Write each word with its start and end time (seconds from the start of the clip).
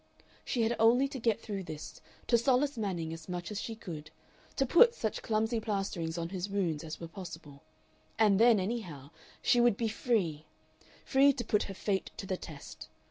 She 0.43 0.63
had 0.63 0.75
only 0.79 1.07
to 1.09 1.19
get 1.19 1.39
through 1.39 1.61
this, 1.65 2.01
to 2.25 2.35
solace 2.35 2.75
Manning 2.75 3.13
as 3.13 3.29
much 3.29 3.51
as 3.51 3.61
she 3.61 3.75
could, 3.75 4.09
to 4.55 4.65
put 4.65 4.95
such 4.95 5.21
clumsy 5.21 5.59
plasterings 5.59 6.17
on 6.17 6.29
his 6.29 6.49
wounds 6.49 6.83
as 6.83 6.99
were 6.99 7.07
possible, 7.07 7.61
and 8.17 8.39
then, 8.39 8.59
anyhow, 8.59 9.11
she 9.43 9.61
would 9.61 9.77
be 9.77 9.89
free 9.89 10.47
free 11.05 11.33
to 11.33 11.45
put 11.45 11.61
her 11.69 11.75
fate 11.75 12.09
to 12.17 12.25
the 12.25 12.35
test. 12.35 12.89